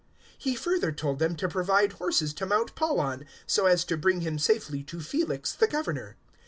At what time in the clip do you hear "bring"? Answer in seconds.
3.95-4.21